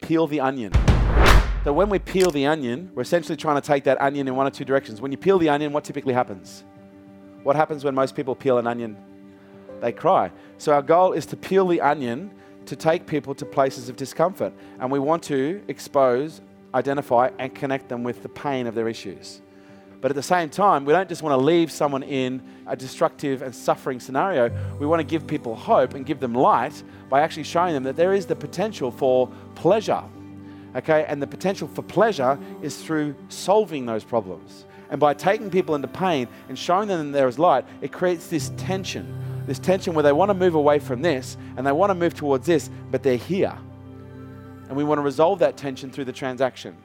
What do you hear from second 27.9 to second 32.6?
there is the potential for pleasure. Okay, and the potential for pleasure